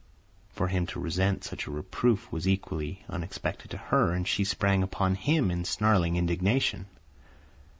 For 0.49 0.67
him 0.69 0.87
to 0.87 0.99
resent 0.99 1.43
such 1.43 1.67
reproof 1.67 2.31
was 2.31 2.47
equally 2.47 3.05
unexpected 3.07 3.69
to 3.69 3.77
her, 3.77 4.13
and 4.13 4.27
she 4.27 4.43
sprang 4.43 4.81
upon 4.81 5.13
him 5.13 5.51
in 5.51 5.63
snarling 5.63 6.15
indignation. 6.15 6.87